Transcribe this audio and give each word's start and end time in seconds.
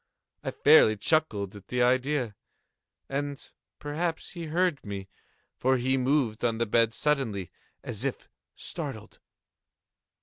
I 0.43 0.49
fairly 0.49 0.97
chuckled 0.97 1.55
at 1.55 1.67
the 1.67 1.83
idea; 1.83 2.35
and 3.07 3.47
perhaps 3.77 4.31
he 4.31 4.45
heard 4.47 4.83
me; 4.83 5.07
for 5.55 5.77
he 5.77 5.95
moved 5.95 6.43
on 6.43 6.57
the 6.57 6.65
bed 6.65 6.95
suddenly, 6.95 7.51
as 7.83 8.03
if 8.03 8.27
startled. 8.55 9.19